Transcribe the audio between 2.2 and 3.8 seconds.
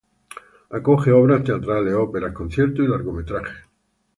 conciertos y largometrajes.